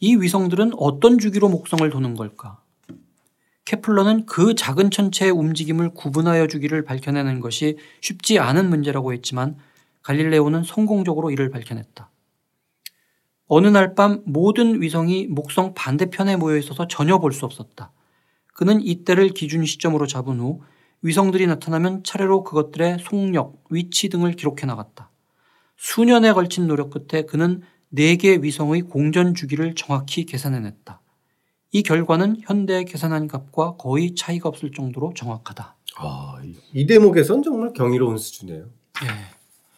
이 0.00 0.16
위성들은 0.16 0.72
어떤 0.76 1.18
주기로 1.18 1.48
목성을 1.48 1.88
도는 1.88 2.14
걸까? 2.14 2.60
케플러는 3.64 4.26
그 4.26 4.54
작은 4.54 4.90
천체의 4.90 5.30
움직임을 5.30 5.90
구분하여 5.90 6.46
주기를 6.46 6.84
밝혀내는 6.84 7.40
것이 7.40 7.76
쉽지 8.00 8.38
않은 8.38 8.68
문제라고 8.68 9.12
했지만 9.12 9.56
갈릴레오는 10.02 10.62
성공적으로 10.64 11.30
이를 11.30 11.50
밝혀냈다. 11.50 12.10
어느 13.46 13.66
날 13.66 13.94
밤 13.94 14.22
모든 14.26 14.80
위성이 14.82 15.26
목성 15.26 15.74
반대편에 15.74 16.36
모여 16.36 16.56
있어서 16.58 16.86
전혀 16.86 17.18
볼 17.18 17.32
수 17.32 17.44
없었다. 17.46 17.92
그는 18.54 18.80
이때를 18.80 19.30
기준 19.30 19.64
시점으로 19.64 20.06
잡은 20.06 20.40
후 20.40 20.62
위성들이 21.02 21.46
나타나면 21.46 22.02
차례로 22.04 22.42
그것들의 22.44 22.98
속력, 23.00 23.62
위치 23.70 24.08
등을 24.08 24.32
기록해 24.32 24.66
나갔다. 24.66 25.10
수년에 25.76 26.32
걸친 26.32 26.66
노력 26.66 26.90
끝에 26.90 27.22
그는 27.22 27.62
네 27.88 28.16
개의 28.16 28.42
위성의 28.42 28.82
공전 28.82 29.34
주기를 29.34 29.74
정확히 29.74 30.24
계산해냈다. 30.26 31.00
이 31.72 31.82
결과는 31.82 32.38
현대 32.42 32.84
계산한 32.84 33.28
값과 33.28 33.76
거의 33.76 34.14
차이가 34.14 34.48
없을 34.48 34.72
정도로 34.72 35.12
정확하다. 35.14 35.76
아, 35.98 36.34
이 36.74 36.86
대목에선 36.86 37.42
정말 37.42 37.72
경이로운 37.72 38.18
수준이에요. 38.18 38.64
예. 38.64 39.06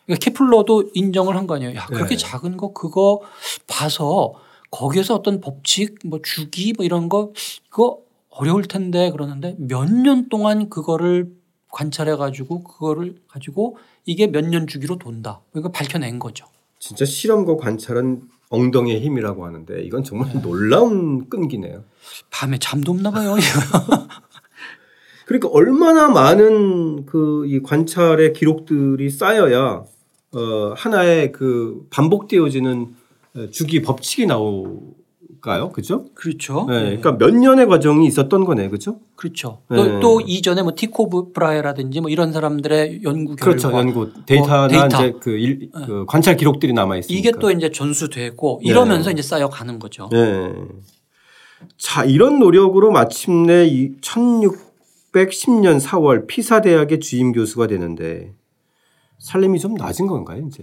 그러니까 0.06 0.24
케플러도 0.24 0.90
인정을 0.94 1.36
한 1.36 1.46
거 1.46 1.56
아니에요. 1.56 1.74
야, 1.76 1.86
그렇게 1.86 2.16
네. 2.16 2.16
작은 2.16 2.56
거 2.56 2.72
그거 2.72 3.20
봐서 3.66 4.34
거기에서 4.70 5.14
어떤 5.16 5.40
법칙, 5.40 5.98
뭐 6.04 6.20
주기 6.22 6.72
뭐 6.76 6.84
이런 6.84 7.08
거 7.08 7.32
그거 7.68 7.98
어려울 8.30 8.62
텐데 8.64 9.10
그러는데 9.10 9.56
몇 9.58 9.84
년 9.90 10.28
동안 10.28 10.68
그거를 10.70 11.32
관찰해 11.70 12.16
가지고 12.16 12.62
그거를 12.64 13.16
가지고 13.28 13.76
이게 14.06 14.26
몇 14.26 14.44
년 14.46 14.66
주기로 14.66 14.96
돈다. 14.98 15.40
이거 15.56 15.70
밝혀낸 15.70 16.18
거죠. 16.18 16.46
진짜 16.78 17.04
실험과 17.04 17.56
관찰은 17.56 18.22
엉덩이의 18.48 19.00
힘이라고 19.00 19.44
하는데 19.46 19.80
이건 19.82 20.02
정말 20.02 20.40
놀라운 20.42 21.28
끈기네요. 21.28 21.84
밤에 22.30 22.58
잠도 22.58 22.92
없나 22.92 23.10
봐요. 23.10 23.36
그러니까 25.26 25.48
얼마나 25.50 26.08
많은 26.08 27.06
그 27.06 27.44
이 27.46 27.60
관찰의 27.62 28.32
기록들이 28.32 29.10
쌓여야 29.10 29.84
어 30.32 30.72
하나의 30.76 31.32
그 31.32 31.86
반복되어지는 31.90 32.94
주기 33.52 33.82
법칙이 33.82 34.26
나 34.26 34.36
올까요? 35.40 35.70
그죠? 35.72 36.06
그렇죠. 36.14 36.66
네. 36.68 36.96
그러니까 36.96 37.18
몇 37.18 37.34
년의 37.34 37.66
과정이 37.66 38.06
있었던 38.06 38.44
거네. 38.44 38.68
그죠? 38.68 39.00
그렇죠. 39.16 39.62
네. 39.68 39.76
또, 39.76 40.00
또 40.00 40.20
이전에 40.20 40.62
뭐 40.62 40.72
티코 40.76 41.32
브라이라든지 41.32 42.00
뭐 42.00 42.10
이런 42.10 42.32
사람들의 42.32 43.02
연구 43.02 43.34
결과 43.36 43.44
그렇죠. 43.44 43.72
연구 43.72 44.10
데이터나 44.26 44.58
뭐 44.58 44.68
데이터. 44.68 44.86
이제 44.86 45.18
그, 45.20 45.30
일, 45.30 45.70
그 45.72 46.04
관찰 46.06 46.36
기록들이 46.36 46.72
남아 46.72 46.98
있으니까. 46.98 47.18
이게 47.18 47.32
또 47.38 47.50
이제 47.50 47.70
전수되고 47.70 48.60
이러면서 48.62 49.10
이제 49.10 49.22
쌓여 49.22 49.48
가는 49.48 49.78
거죠. 49.78 50.08
네. 50.12 50.52
자, 51.76 52.04
이런 52.04 52.38
노력으로 52.38 52.90
마침내 52.90 53.66
이 53.66 53.96
1610년 54.00 55.80
4월 55.80 56.26
피사 56.26 56.60
대학의 56.60 57.00
주임 57.00 57.32
교수가 57.32 57.66
되는데 57.66 58.34
살림이 59.18 59.58
좀 59.58 59.74
낮은 59.74 60.06
건가요, 60.06 60.44
이제? 60.46 60.62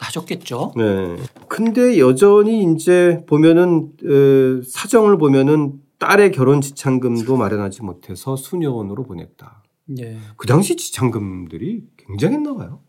나졌겠죠. 0.00 0.72
네. 0.76 1.16
근데 1.48 1.98
여전히 1.98 2.72
이제 2.72 3.24
보면은 3.26 3.92
어, 4.04 4.62
사정을 4.66 5.18
보면은 5.18 5.80
딸의 5.98 6.32
결혼 6.32 6.60
지참금도 6.60 7.36
마련하지 7.36 7.82
못해서 7.82 8.36
수녀원으로 8.36 9.04
보냈다. 9.04 9.62
예. 9.98 10.18
그 10.36 10.46
당시 10.46 10.76
지참금들이 10.76 11.82
굉장했나 11.96 12.54
봐요. 12.54 12.80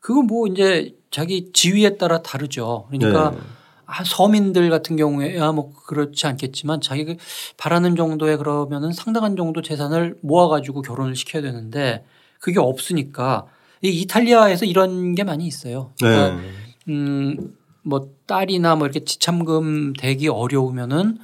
그거 0.00 0.22
뭐 0.22 0.46
이제 0.46 0.96
자기 1.10 1.50
지위에 1.52 1.96
따라 1.96 2.22
다르죠. 2.22 2.86
그러니까 2.90 3.30
네. 3.30 3.38
아, 3.86 4.02
서민들 4.02 4.70
같은 4.70 4.96
경우에 4.96 5.36
야 5.36 5.52
뭐 5.52 5.72
그렇지 5.86 6.26
않겠지만 6.26 6.80
자기가 6.80 7.14
바라는 7.58 7.96
정도의 7.96 8.38
그러면은 8.38 8.92
상당한 8.92 9.36
정도 9.36 9.60
재산을 9.60 10.16
모아가지고 10.22 10.82
결혼을 10.82 11.14
시켜야 11.14 11.42
되는데 11.42 12.04
그게 12.40 12.58
없으니까 12.58 13.46
이 13.84 14.00
이탈리아에서 14.00 14.64
이런 14.64 15.14
게 15.14 15.24
많이 15.24 15.46
있어요. 15.46 15.92
그러니까 15.98 16.40
네. 16.40 16.48
음, 16.88 17.54
뭐 17.82 18.10
딸이나 18.26 18.76
뭐 18.76 18.86
이렇게 18.86 19.04
지참금 19.04 19.92
대기 19.92 20.28
어려우면은 20.28 21.18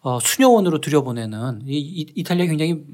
어, 0.00 0.20
수녀원으로 0.20 0.80
들여보내는 0.80 1.62
이, 1.66 1.78
이 1.78 2.06
이탈리아 2.14 2.46
굉장히 2.46 2.84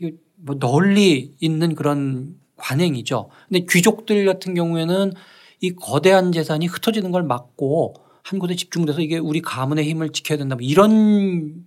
이뭐 0.00 0.58
널리 0.58 1.34
있는 1.38 1.74
그런 1.74 2.36
관행이죠. 2.56 3.28
근데 3.48 3.66
귀족들 3.68 4.24
같은 4.24 4.54
경우에는 4.54 5.12
이 5.60 5.74
거대한 5.74 6.32
재산이 6.32 6.66
흩어지는 6.66 7.10
걸 7.10 7.24
막고 7.24 7.94
한 8.22 8.38
곳에 8.38 8.56
집중돼서 8.56 9.00
이게 9.00 9.18
우리 9.18 9.42
가문의 9.42 9.84
힘을 9.84 10.10
지켜야 10.10 10.38
된다. 10.38 10.56
뭐 10.56 10.62
이런 10.62 11.66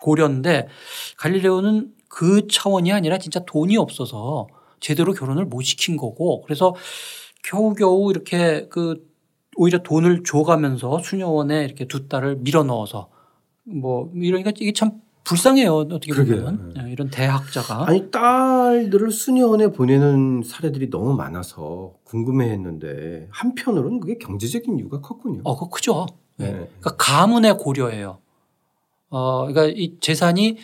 고려인데 0.00 0.68
갈릴레오는 1.18 1.92
그 2.08 2.46
차원이 2.48 2.90
아니라 2.90 3.18
진짜 3.18 3.40
돈이 3.44 3.76
없어서 3.76 4.46
제대로 4.80 5.12
결혼을 5.12 5.44
못 5.44 5.62
시킨 5.62 5.96
거고 5.96 6.42
그래서 6.42 6.74
겨우겨우 7.44 8.10
이렇게 8.10 8.68
그 8.68 9.06
오히려 9.56 9.82
돈을 9.82 10.22
줘가면서 10.24 11.00
수녀원에 11.02 11.64
이렇게 11.64 11.86
두 11.86 12.08
딸을 12.08 12.36
밀어 12.36 12.62
넣어서 12.62 13.10
뭐 13.64 14.10
이러니까 14.14 14.52
이게 14.56 14.72
참 14.72 15.00
불쌍해요. 15.24 15.74
어떻게 15.74 16.12
보면 16.12 16.72
네. 16.74 16.90
이런 16.90 17.10
대학자가 17.10 17.86
아니 17.86 18.10
딸들을 18.10 19.10
수녀원에 19.10 19.72
보내는 19.72 20.42
사례들이 20.42 20.88
너무 20.88 21.14
많아서 21.14 21.94
궁금해했는데 22.04 23.28
한편으로는 23.30 24.00
그게 24.00 24.16
경제적인 24.16 24.78
이유가 24.78 25.00
컸군요. 25.00 25.42
어, 25.44 25.58
그 25.58 25.68
크죠. 25.68 26.06
네. 26.36 26.52
그러니까 26.52 26.96
가문의 26.96 27.58
고려예요. 27.58 28.18
어, 29.10 29.46
그러니까 29.46 29.66
이 29.66 29.98
재산이 30.00 30.56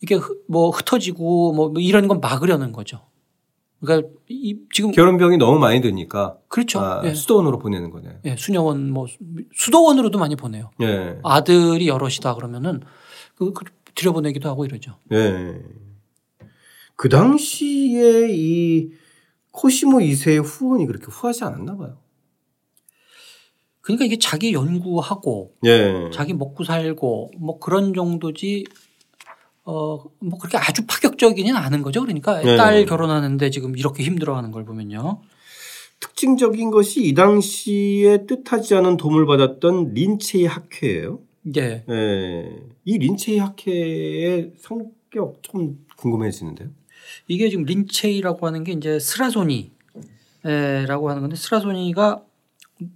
이게 0.00 0.18
뭐 0.48 0.70
흩어지고 0.70 1.52
뭐 1.52 1.72
이런 1.78 2.08
건 2.08 2.20
막으려는 2.20 2.72
거죠. 2.72 3.00
그러니까 3.84 4.08
이 4.28 4.58
지금 4.72 4.90
결혼병이 4.90 5.36
너무 5.36 5.58
많이 5.58 5.80
드니까 5.80 6.38
그렇죠. 6.48 6.80
아, 6.80 7.02
예. 7.04 7.14
수도원으로 7.14 7.58
보내는 7.58 7.90
거네요. 7.90 8.18
예, 8.24 8.36
수녀원 8.36 8.90
뭐 8.90 9.06
수도원으로도 9.52 10.18
많이 10.18 10.36
보내요. 10.36 10.70
예. 10.82 11.18
아들이 11.22 11.88
여럿이다 11.88 12.34
그러면은 12.34 12.80
그, 13.36 13.52
그 13.52 13.64
들여보내기도 13.94 14.48
하고 14.48 14.64
이러죠. 14.64 14.98
예. 15.12 15.60
그 16.96 17.08
당시에 17.08 18.28
이 18.30 18.90
코시모 19.50 19.98
2세의 19.98 20.42
후원이 20.44 20.86
그렇게 20.86 21.06
후하지 21.08 21.44
않았나 21.44 21.76
봐요. 21.76 21.98
그러니까 23.80 24.06
이게 24.06 24.18
자기 24.18 24.52
연구하고 24.54 25.54
예. 25.64 26.10
자기 26.12 26.32
먹고 26.32 26.64
살고 26.64 27.32
뭐 27.38 27.58
그런 27.58 27.92
정도지 27.92 28.64
어, 29.64 30.04
뭐 30.20 30.38
그렇게 30.38 30.58
아주 30.58 30.86
파격적이는 30.86 31.56
않은 31.56 31.82
거죠. 31.82 32.02
그러니까 32.02 32.40
네. 32.40 32.56
딸 32.56 32.84
결혼하는데 32.84 33.50
지금 33.50 33.76
이렇게 33.76 34.02
힘들어하는 34.02 34.50
걸 34.50 34.64
보면요. 34.64 35.20
특징적인 36.00 36.70
것이 36.70 37.06
이 37.06 37.14
당시에 37.14 38.26
뜻하지 38.26 38.74
않은 38.74 38.98
도움을 38.98 39.26
받았던 39.26 39.94
린체이 39.94 40.44
학회예요. 40.44 41.20
네. 41.42 41.84
네. 41.86 42.56
이 42.84 42.98
린체이 42.98 43.38
학회의 43.38 44.52
성격 44.58 45.42
좀 45.42 45.78
궁금해지는데요. 45.96 46.68
이게 47.28 47.48
지금 47.48 47.64
린체이라고 47.64 48.46
하는 48.46 48.64
게 48.64 48.72
이제 48.72 48.98
스라소니라고 48.98 49.70
하는 50.42 51.22
건데 51.22 51.36
스라소니가 51.36 52.22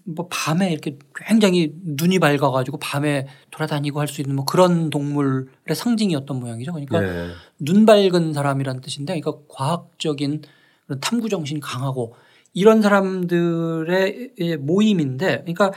뭐 0.04 0.26
밤에 0.28 0.72
이렇게 0.72 0.98
굉장히 1.14 1.72
눈이 1.84 2.18
밝아가지고 2.18 2.78
밤에 2.78 3.28
돌아다니고 3.50 4.00
할 4.00 4.08
수 4.08 4.20
있는 4.20 4.36
뭐 4.36 4.44
그런 4.44 4.90
동물의 4.90 5.46
상징이었던 5.74 6.40
모양이죠. 6.40 6.72
그러니까 6.72 7.00
네. 7.00 7.30
눈 7.58 7.86
밝은 7.86 8.32
사람이라는 8.32 8.80
뜻인데 8.80 9.20
그러니까 9.20 9.42
과학적인 9.48 10.42
그런 10.86 11.00
탐구 11.00 11.28
정신이 11.28 11.60
강하고 11.60 12.14
이런 12.54 12.82
사람들의 12.82 14.32
모임인데 14.58 15.42
그러니까 15.42 15.72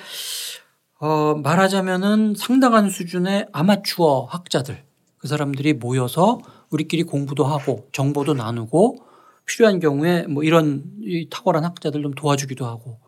어 1.00 1.36
말하자면은 1.36 2.36
상당한 2.36 2.90
수준의 2.90 3.48
아마추어 3.52 4.26
학자들 4.26 4.84
그 5.18 5.28
사람들이 5.28 5.74
모여서 5.74 6.40
우리끼리 6.70 7.04
공부도 7.04 7.44
하고 7.44 7.88
정보도 7.92 8.34
나누고 8.34 8.98
필요한 9.46 9.80
경우에 9.80 10.24
뭐 10.24 10.44
이런 10.44 10.84
탁월한 11.30 11.66
학자들 11.66 12.02
좀 12.02 12.14
도와주기도 12.14 12.66
하고 12.66 13.00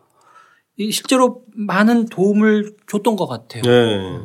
실제로 0.78 1.42
많은 1.54 2.06
도움을 2.06 2.76
줬던 2.88 3.16
것 3.16 3.26
같아요. 3.26 3.62
네. 3.62 4.20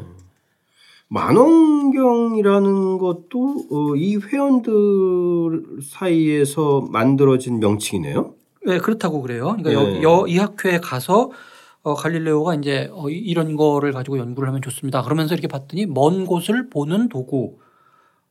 만원경이라는 1.09 2.97
것도 2.99 3.65
어, 3.71 3.95
이 3.95 4.17
회원들 4.17 5.81
사이에서 5.83 6.87
만들어진 6.89 7.59
명칭이네요. 7.59 8.33
네, 8.65 8.77
그렇다고 8.77 9.21
그래요. 9.21 9.55
그러니까 9.57 9.91
네. 9.91 10.03
여, 10.03 10.25
이 10.27 10.37
학회에 10.37 10.79
가서 10.79 11.31
어, 11.81 11.95
갈릴레오가 11.95 12.55
이제 12.55 12.89
어, 12.91 13.09
이런 13.09 13.55
거를 13.55 13.91
가지고 13.91 14.19
연구를 14.19 14.49
하면 14.49 14.61
좋습니다. 14.61 15.01
그러면서 15.01 15.33
이렇게 15.33 15.47
봤더니 15.47 15.85
먼 15.87 16.25
곳을 16.25 16.69
보는 16.69 17.09
도구, 17.09 17.57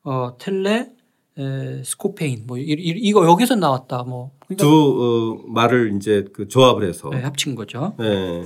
어, 0.04 0.36
텔레, 0.38 0.90
에, 1.38 1.82
스코페인 1.84 2.44
뭐 2.46 2.58
이, 2.58 2.62
이, 2.62 3.12
거 3.12 3.24
여기서 3.26 3.54
나왔다. 3.56 4.02
뭐 4.02 4.32
그러니까 4.46 4.64
두 4.64 5.38
어, 5.46 5.50
말을 5.50 5.94
이제 5.96 6.24
그 6.32 6.48
조합을 6.48 6.88
해서 6.88 7.10
네, 7.10 7.20
합친 7.20 7.54
거죠. 7.54 7.94
네. 7.98 8.42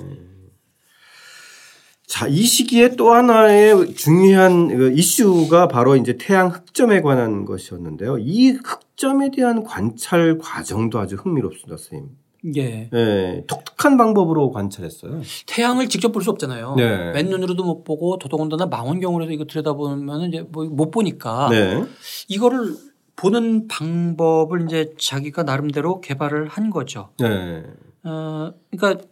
자, 2.07 2.27
이 2.27 2.43
시기에 2.43 2.97
또 2.97 3.13
하나의 3.13 3.95
중요한 3.95 4.69
그 4.69 4.93
이슈가 4.93 5.69
바로 5.69 5.97
이제 5.97 6.19
태양 6.19 6.49
흑점에 6.49 7.01
관한 7.01 7.47
것이었는데요. 7.47 8.19
이 8.19 8.51
흑점에 8.51 9.31
대한 9.31 9.65
관찰 9.65 10.37
과정도 10.37 10.99
아주 10.99 11.17
흥미롭습니다, 11.17 11.79
선생님. 11.79 12.22
예. 12.57 12.91
예. 12.93 13.45
독특한 13.47 13.97
방법으로 13.97 14.51
관찰했어요. 14.51 15.23
태양을 15.47 15.89
직접 15.89 16.11
볼 16.13 16.23
수 16.23 16.31
없잖아요. 16.31 16.75
네. 16.77 17.13
맨눈으로도 17.13 17.65
못 17.65 17.85
보고 17.85 18.19
더더군다나 18.19 18.67
망원경으로도 18.67 19.33
이거 19.33 19.45
들여다보면 19.45 20.29
이제 20.29 20.43
뭐 20.51 20.65
못 20.67 20.91
보니까 20.91 21.49
네. 21.51 21.85
이거를 22.29 22.75
보는 23.17 23.69
방법을 23.69 24.65
이제 24.65 24.95
자기가 24.99 25.43
나름대로 25.45 26.01
개발을 26.01 26.49
한 26.49 26.71
거죠. 26.71 27.11
네. 27.21 27.63
어, 28.05 28.53
그러니까 28.71 29.05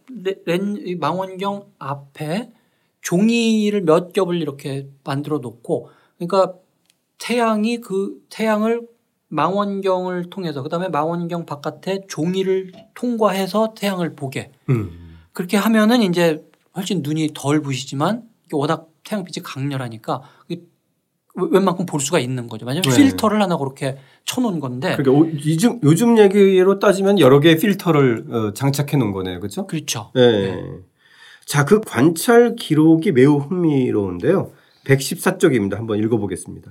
렌, 0.45 0.99
망원경 0.99 1.65
앞에 1.79 2.51
종이를 3.01 3.81
몇 3.81 4.11
겹을 4.11 4.41
이렇게 4.41 4.87
만들어 5.03 5.37
놓고 5.39 5.89
그러니까 6.17 6.55
태양이 7.17 7.79
그 7.79 8.19
태양을 8.29 8.81
망원경을 9.31 10.29
통해서 10.29 10.61
그다음에 10.61 10.89
망원경 10.89 11.45
바깥에 11.45 12.05
종이를 12.07 12.71
통과해서 12.93 13.73
태양을 13.75 14.15
보게 14.15 14.51
음. 14.69 15.17
그렇게 15.31 15.57
하면은 15.57 16.01
이제 16.01 16.43
훨씬 16.75 17.01
눈이 17.01 17.31
덜 17.33 17.61
부시지만 17.61 18.23
워낙 18.51 18.89
태양빛이 19.03 19.43
강렬하니까 19.43 20.21
웬만큼 21.35 21.85
볼 21.85 22.01
수가 22.01 22.19
있는 22.19 22.47
거죠. 22.47 22.65
만약 22.65 22.81
네. 22.81 22.95
필터를 22.95 23.41
하나 23.41 23.57
그렇게 23.57 23.97
쳐놓은 24.25 24.59
건데. 24.59 24.97
그러니까 24.97 25.33
요즘, 25.45 25.79
요즘 25.81 26.17
얘기로 26.17 26.79
따지면 26.79 27.19
여러 27.19 27.39
개의 27.39 27.57
필터를 27.57 28.25
어, 28.29 28.53
장착해 28.53 28.97
놓은 28.97 29.13
거네요. 29.13 29.39
그렇죠? 29.39 29.65
그렇죠. 29.65 30.11
네. 30.13 30.51
네. 30.51 30.63
자, 31.45 31.63
그 31.63 31.79
관찰 31.79 32.55
기록이 32.57 33.13
매우 33.13 33.37
흥미로운데요. 33.37 34.51
114쪽입니다. 34.85 35.75
한번 35.75 35.99
읽어보겠습니다. 35.99 36.69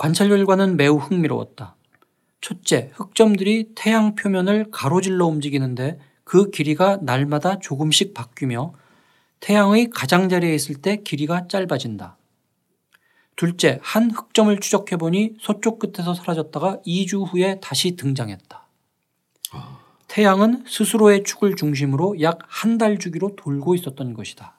관찰 0.00 0.30
결과는 0.30 0.78
매우 0.78 0.96
흥미로웠다. 0.96 1.76
첫째, 2.40 2.90
흑점들이 2.94 3.72
태양 3.74 4.14
표면을 4.14 4.70
가로질러 4.70 5.26
움직이는데 5.26 5.98
그 6.24 6.50
길이가 6.50 6.96
날마다 7.02 7.58
조금씩 7.58 8.14
바뀌며 8.14 8.72
태양의 9.40 9.90
가장자리에 9.90 10.54
있을 10.54 10.76
때 10.76 11.02
길이가 11.04 11.48
짧아진다. 11.48 12.16
둘째, 13.36 13.78
한 13.82 14.10
흑점을 14.10 14.58
추적해 14.60 14.96
보니 14.96 15.34
서쪽 15.38 15.78
끝에서 15.78 16.14
사라졌다가 16.14 16.78
2주 16.86 17.30
후에 17.30 17.60
다시 17.60 17.94
등장했다. 17.94 18.66
태양은 20.08 20.64
스스로의 20.66 21.24
축을 21.24 21.56
중심으로 21.56 22.22
약 22.22 22.38
한 22.48 22.78
달 22.78 22.98
주기로 22.98 23.36
돌고 23.36 23.74
있었던 23.74 24.14
것이다. 24.14 24.58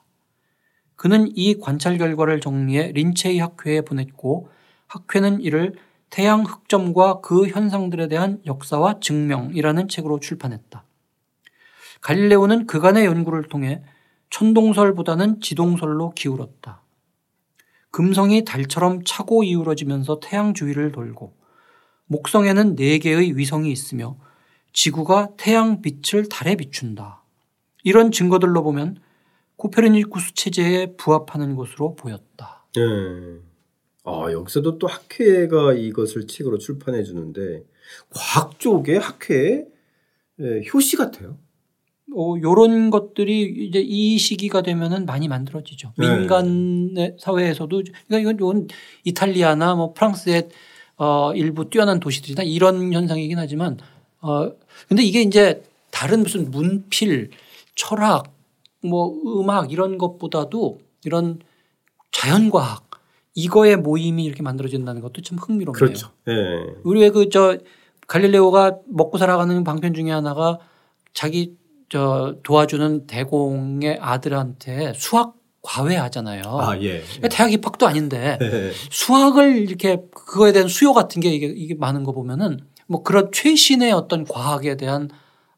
그는 0.94 1.32
이 1.34 1.58
관찰 1.58 1.98
결과를 1.98 2.40
정리해 2.40 2.92
린체이 2.92 3.40
학회에 3.40 3.80
보냈고 3.80 4.48
학회는 4.92 5.40
이를 5.40 5.74
태양 6.10 6.42
흑점과 6.42 7.22
그 7.22 7.48
현상들에 7.48 8.08
대한 8.08 8.42
역사와 8.44 9.00
증명이라는 9.00 9.88
책으로 9.88 10.20
출판했다. 10.20 10.84
갈릴레오는 12.02 12.66
그간의 12.66 13.06
연구를 13.06 13.44
통해 13.48 13.82
천동설보다는 14.28 15.40
지동설로 15.40 16.10
기울었다. 16.10 16.82
금성이 17.90 18.44
달처럼 18.44 19.04
차고 19.04 19.44
이우러지면서 19.44 20.20
태양 20.20 20.52
주위를 20.52 20.92
돌고 20.92 21.34
목성에는 22.06 22.76
네 22.76 22.98
개의 22.98 23.36
위성이 23.38 23.72
있으며 23.72 24.18
지구가 24.74 25.30
태양 25.38 25.80
빛을 25.80 26.28
달에 26.28 26.56
비춘다. 26.56 27.22
이런 27.84 28.10
증거들로 28.10 28.62
보면 28.62 28.98
코페르니쿠스 29.56 30.34
체제에 30.34 30.96
부합하는 30.96 31.56
것으로 31.56 31.94
보였다. 31.94 32.66
네. 32.74 33.51
아, 34.04 34.26
여기서도 34.32 34.78
또 34.78 34.86
학회가 34.86 35.74
이것을 35.74 36.26
책으로 36.26 36.58
출판해 36.58 37.04
주는데 37.04 37.64
과학 38.10 38.58
쪽의 38.58 38.98
학회 38.98 39.64
예, 40.40 40.62
효시 40.72 40.96
같아요. 40.96 41.38
어, 42.14 42.34
요런 42.42 42.90
것들이 42.90 43.66
이제 43.68 43.80
이 43.80 44.18
시기가 44.18 44.62
되면은 44.62 45.06
많이 45.06 45.28
만들어지죠. 45.28 45.92
네. 45.98 46.18
민간 46.18 46.94
사회에서도 47.18 47.82
그러니까 48.08 48.32
이건 48.32 48.68
이탈리아나 49.04 49.74
뭐 49.74 49.92
프랑스의 49.94 50.48
어, 50.96 51.32
일부 51.34 51.70
뛰어난 51.70 52.00
도시들이나 52.00 52.42
이런 52.42 52.92
현상이긴 52.92 53.38
하지만 53.38 53.78
어, 54.20 54.52
근데 54.88 55.02
이게 55.02 55.22
이제 55.22 55.62
다른 55.90 56.22
무슨 56.22 56.50
문필, 56.50 57.30
철학, 57.74 58.32
뭐 58.82 59.14
음악 59.40 59.72
이런 59.72 59.96
것보다도 59.96 60.80
이런 61.04 61.40
자연과학 62.10 62.91
이거의 63.34 63.76
모임이 63.76 64.24
이렇게 64.24 64.42
만들어진다는 64.42 65.00
것도 65.00 65.22
참 65.22 65.38
흥미롭네요. 65.38 65.72
그렇죠. 65.78 66.08
네. 66.26 66.32
우리 66.84 67.00
왜그저 67.00 67.58
갈릴레오가 68.06 68.78
먹고 68.88 69.18
살아가는 69.18 69.64
방편 69.64 69.94
중에 69.94 70.10
하나가 70.10 70.58
자기 71.14 71.56
저 71.88 72.36
도와주는 72.42 73.06
대공의 73.06 73.98
아들한테 74.00 74.92
수학 74.96 75.34
과외하잖아요. 75.62 76.42
아, 76.44 76.76
예. 76.80 77.00
그러니까 77.00 77.28
대학 77.28 77.52
입학도 77.52 77.86
아닌데 77.86 78.36
네. 78.40 78.70
수학을 78.90 79.56
이렇게 79.58 80.02
그거에 80.14 80.52
대한 80.52 80.68
수요 80.68 80.92
같은 80.92 81.20
게 81.20 81.28
이게, 81.30 81.46
이게 81.46 81.74
많은 81.74 82.02
거 82.04 82.12
보면은 82.12 82.58
뭐 82.88 83.02
그런 83.02 83.30
최신의 83.32 83.92
어떤 83.92 84.24
과학에 84.24 84.76
대한 84.76 85.08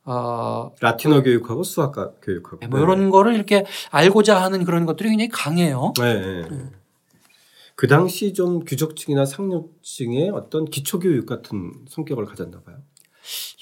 어, 0.04 0.70
라틴어 0.80 1.22
교육하고 1.22 1.62
수학 1.64 1.92
가- 1.92 2.10
교육하고. 2.22 2.66
뭐 2.68 2.78
이런 2.80 3.08
거를 3.08 3.34
이렇게 3.34 3.64
알고자 3.90 4.40
하는 4.42 4.64
그런 4.64 4.84
것들이 4.84 5.08
굉장히 5.08 5.30
강해요. 5.30 5.94
네. 5.98 6.42
네. 6.42 6.70
그 7.76 7.86
당시 7.88 8.32
좀 8.32 8.64
귀족층이나 8.64 9.24
상류층의 9.26 10.30
어떤 10.30 10.64
기초 10.66 10.98
교육 10.98 11.26
같은 11.26 11.72
성격을 11.88 12.24
가졌나 12.26 12.60
봐요. 12.62 12.76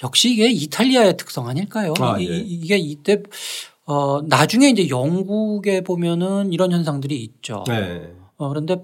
역시 0.03 0.33
이게 0.33 0.51
이탈리아의 0.51 1.17
특성 1.17 1.49
아닐까요? 1.49 1.95
아, 2.01 2.19
이- 2.19 2.29
예. 2.29 2.37
이게 2.39 2.77
이때 2.79 3.23
어 3.85 4.21
나중에 4.23 4.69
이제 4.69 4.89
영국에 4.89 5.83
보면은 5.83 6.53
이런 6.53 6.73
현상들이 6.73 7.23
있죠. 7.23 7.65
네. 7.67 8.13
어 8.37 8.49
그런데 8.49 8.77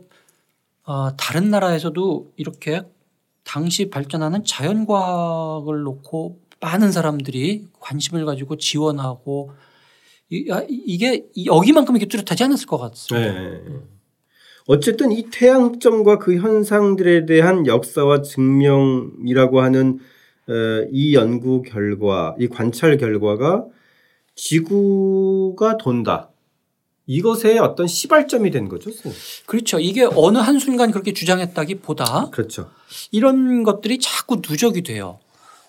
어 0.85 1.15
다른 1.17 1.51
나라에서도 1.51 2.33
이렇게 2.37 2.83
당시 3.45 3.91
발전하는 3.91 4.45
자연과학을 4.45 5.83
놓고 5.83 6.41
많은 6.61 6.91
사람들이 6.93 7.67
관심을 7.81 8.25
가지고 8.25 8.57
지원하고 8.57 9.53
이, 10.31 10.51
아, 10.51 10.63
이게 10.69 11.27
여기만큼 11.47 11.97
이렇게 11.97 12.09
뚜렷하지 12.09 12.45
않았을 12.45 12.67
것 12.67 12.79
같습니다. 12.79 13.33
네. 13.33 13.63
어쨌든 14.69 15.13
이 15.13 15.31
태양점과 15.31 16.19
그 16.19 16.37
현상들에 16.37 17.25
대한 17.25 17.67
역사와 17.67 18.21
증명이라고 18.21 19.63
하는 19.63 19.99
어, 20.47 20.87
이 20.93 21.15
연구 21.15 21.63
결과, 21.63 22.37
이 22.39 22.49
관찰 22.49 22.99
결과가 22.99 23.65
지구가 24.35 25.79
돈다. 25.79 26.31
이것의 27.07 27.59
어떤 27.59 27.87
시발점이 27.87 28.51
된 28.51 28.69
거죠. 28.69 28.91
선생님. 28.91 29.19
그렇죠. 29.47 29.81
이게 29.81 30.05
어느 30.05 30.37
한순간 30.37 30.91
그렇게 30.91 31.15
주장했다기보다 31.15 32.29
그렇죠. 32.31 32.71
이런 33.11 33.63
것들이 33.63 33.99
자꾸 33.99 34.43
누적이 34.47 34.83
돼요. 34.83 35.19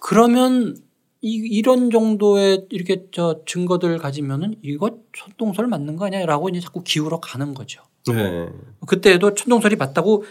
그러면 0.02 0.76
이, 1.22 1.36
이런 1.36 1.90
정도의 1.90 2.66
이렇게 2.70 3.06
저 3.14 3.40
증거들 3.46 3.98
가지면은 3.98 4.56
이거 4.62 4.98
천동설 5.14 5.68
맞는 5.68 5.96
거 5.96 6.08
아니야 6.08 6.26
라고 6.26 6.50
이제 6.50 6.60
자꾸 6.60 6.84
기울어 6.84 7.22
가는 7.22 7.54
거죠. 7.54 7.82
네. 8.08 8.50
그때도 8.88 9.36
천동설이 9.36 9.76
맞다고 9.76 10.24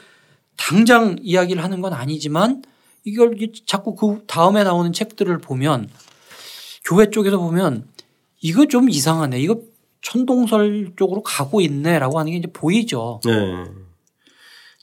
당장 0.56 1.16
이야기를 1.20 1.62
하는 1.62 1.80
건 1.80 1.92
아니지만 1.92 2.62
이걸 3.04 3.36
자꾸 3.66 3.94
그 3.94 4.24
다음에 4.26 4.64
나오는 4.64 4.92
책들을 4.92 5.38
보면 5.38 5.88
교회 6.84 7.10
쪽에서 7.10 7.38
보면 7.38 7.86
이거 8.40 8.66
좀 8.66 8.88
이상하네. 8.88 9.40
이거 9.40 9.60
천동설 10.02 10.92
쪽으로 10.96 11.22
가고 11.22 11.60
있네라고 11.60 12.18
하는 12.18 12.32
게 12.32 12.38
이제 12.38 12.48
보이죠. 12.52 13.20
네. 13.24 13.64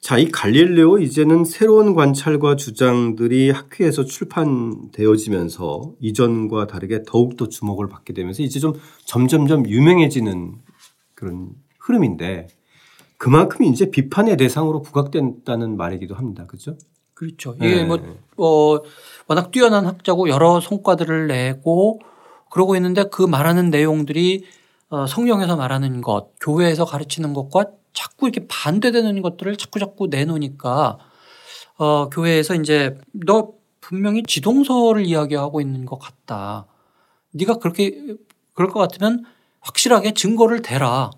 자, 0.01 0.19
이 0.19 0.29
갈릴레오 0.29 0.99
이제는 0.99 1.45
새로운 1.45 1.95
관찰과 1.95 2.57
주장들이 2.57 3.49
학회에서 3.49 4.05
출판되어지면서 4.05 5.93
이전과 5.99 6.67
다르게 6.67 7.01
더욱더 7.07 7.49
주목을 7.49 7.89
받게 7.89 8.13
되면서 8.13 8.43
이제 8.43 8.59
좀 8.59 8.73
점점점 9.05 9.67
유명해지는 9.67 10.59
그런 11.15 11.49
흐름인데 11.79 12.47
그만큼 13.25 13.65
이제 13.65 13.89
비판의 13.89 14.37
대상으로 14.37 14.83
부각된다는 14.83 15.77
말이기도 15.77 16.13
합니다. 16.13 16.45
그죠? 16.45 16.77
그렇죠. 17.15 17.55
이게 17.55 17.77
네. 17.77 17.83
뭐, 17.83 17.97
어, 18.37 18.83
워낙 19.25 19.49
뛰어난 19.49 19.87
학자고 19.87 20.29
여러 20.29 20.61
성과들을 20.61 21.25
내고 21.25 21.99
그러고 22.51 22.75
있는데 22.75 23.05
그 23.11 23.23
말하는 23.23 23.71
내용들이 23.71 24.45
어, 24.89 25.07
성경에서 25.07 25.55
말하는 25.55 26.01
것, 26.01 26.33
교회에서 26.39 26.85
가르치는 26.85 27.33
것과 27.33 27.65
자꾸 27.93 28.27
이렇게 28.27 28.45
반대되는 28.47 29.23
것들을 29.23 29.57
자꾸 29.57 29.79
자꾸 29.79 30.05
내놓으니까 30.05 30.99
어, 31.79 32.09
교회에서 32.09 32.53
이제 32.53 32.95
너 33.11 33.53
분명히 33.81 34.21
지동설을 34.21 35.03
이야기하고 35.03 35.61
있는 35.61 35.87
것 35.87 35.97
같다. 35.97 36.67
네가 37.31 37.55
그렇게 37.55 38.17
그럴 38.53 38.69
것 38.69 38.79
같으면 38.81 39.25
확실하게 39.61 40.13
증거를 40.13 40.61
대라. 40.61 41.09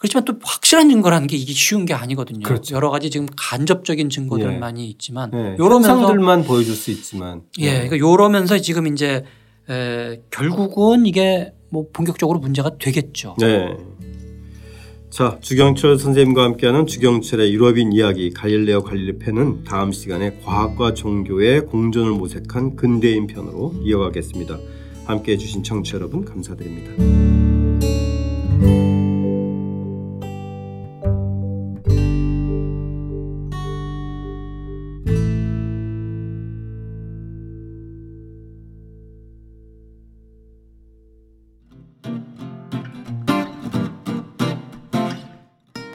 그렇지만 0.00 0.24
또 0.24 0.32
확실한 0.42 0.88
증거라는 0.88 1.26
게 1.26 1.36
이게 1.36 1.52
쉬운 1.52 1.84
게 1.84 1.92
아니거든요. 1.92 2.40
그렇죠. 2.42 2.74
여러 2.74 2.88
가지 2.88 3.10
지금 3.10 3.26
간접적인 3.36 4.08
증거들은 4.08 4.54
예. 4.54 4.58
많이 4.58 4.88
있지만 4.88 5.30
네. 5.30 5.56
요러면서 5.58 5.98
현상들만 5.98 6.44
보여줄 6.44 6.74
수 6.74 6.90
있지만 6.90 7.42
예, 7.58 7.66
네. 7.66 7.88
그러니까 7.88 7.98
요러면서 7.98 8.58
지금 8.58 8.86
이제 8.86 9.24
에, 9.68 10.22
결국은 10.30 11.04
이게 11.04 11.52
뭐 11.68 11.86
본격적으로 11.92 12.38
문제가 12.38 12.78
되겠죠. 12.78 13.36
네. 13.38 13.76
자, 15.10 15.36
주경철 15.42 15.98
선생님과 15.98 16.44
함께하는 16.44 16.86
주경철의 16.86 17.52
유럽인 17.52 17.92
이야기 17.92 18.30
갈릴레오 18.30 18.82
갈릴리페는 18.82 19.64
다음 19.64 19.92
시간에 19.92 20.38
과학과 20.42 20.94
종교의 20.94 21.66
공존을 21.66 22.12
모색한 22.12 22.76
근대인 22.76 23.26
편으로 23.26 23.74
이어가겠습니다. 23.84 24.58
함께 25.04 25.32
해 25.32 25.36
주신 25.36 25.62
청취자 25.62 25.98
여러분 25.98 26.24
감사드립니다. 26.24 27.29